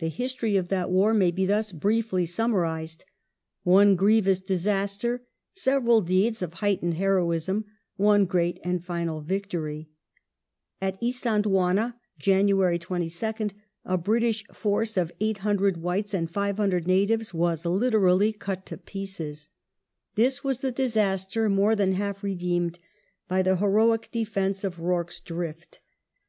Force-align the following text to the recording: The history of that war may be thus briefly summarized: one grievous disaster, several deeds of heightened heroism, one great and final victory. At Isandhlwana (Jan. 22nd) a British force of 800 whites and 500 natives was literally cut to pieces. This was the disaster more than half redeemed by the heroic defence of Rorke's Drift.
The 0.00 0.08
history 0.08 0.56
of 0.56 0.66
that 0.70 0.90
war 0.90 1.14
may 1.14 1.30
be 1.30 1.46
thus 1.46 1.70
briefly 1.70 2.26
summarized: 2.26 3.04
one 3.62 3.94
grievous 3.94 4.40
disaster, 4.40 5.22
several 5.52 6.00
deeds 6.00 6.42
of 6.42 6.54
heightened 6.54 6.94
heroism, 6.94 7.66
one 7.96 8.24
great 8.24 8.58
and 8.64 8.84
final 8.84 9.20
victory. 9.20 9.88
At 10.80 11.00
Isandhlwana 11.00 11.94
(Jan. 12.18 12.48
22nd) 12.48 13.52
a 13.84 13.96
British 13.96 14.42
force 14.48 14.96
of 14.96 15.12
800 15.20 15.76
whites 15.76 16.12
and 16.12 16.28
500 16.28 16.88
natives 16.88 17.32
was 17.32 17.64
literally 17.64 18.32
cut 18.32 18.66
to 18.66 18.76
pieces. 18.76 19.48
This 20.16 20.42
was 20.42 20.58
the 20.58 20.72
disaster 20.72 21.48
more 21.48 21.76
than 21.76 21.92
half 21.92 22.24
redeemed 22.24 22.80
by 23.28 23.42
the 23.42 23.54
heroic 23.58 24.08
defence 24.10 24.64
of 24.64 24.80
Rorke's 24.80 25.20
Drift. 25.20 25.78